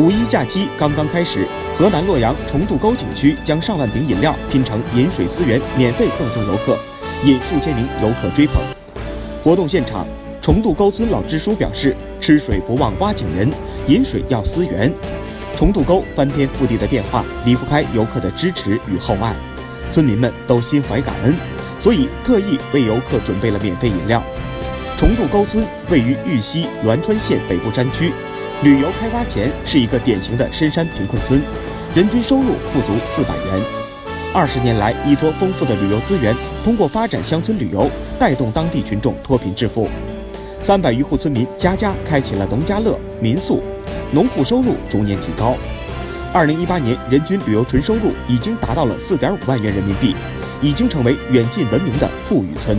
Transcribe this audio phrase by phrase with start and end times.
[0.00, 1.46] 五一假期刚刚开始，
[1.76, 6.74] 河南洛阳重渡沟景区将上万瓶饮料拼成饮水思源，免费赠送游客，
[7.22, 8.56] 引数千名游客追捧。
[9.44, 10.06] 活动现场，
[10.40, 13.50] 重渡沟村老支书表示：“吃水不忘挖井人，
[13.88, 14.90] 饮水要思源。”
[15.54, 19.36] 重渡沟翻天覆地的变化离不开游客的支持与厚爱，
[19.90, 21.34] 村民们都心怀感恩，
[21.78, 24.22] 所以特意为游客准备了免费饮料。
[24.96, 28.14] 重渡沟村位于玉溪栾川县北部山区。
[28.62, 31.40] 旅游开发前是一个典型的深山贫困村，
[31.94, 33.64] 人均收入不足四百元。
[34.34, 39.88] 二十年来，依托丰富的旅游资源，通过发展乡村旅游，带动当地群众脱贫致富。
[40.62, 43.62] 三百余户村民家家开启了农家乐民宿，
[44.12, 45.56] 农户收入逐年提高。
[46.30, 50.14] 二零一八年，人均旅游纯收入已经达到了四点五万元人民币，
[50.60, 52.78] 已经成为远近闻名的富裕村。